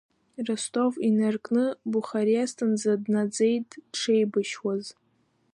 [0.47, 4.85] Ростов инаркны Бухарестнӡа днаӡеит дшеибашьуаз…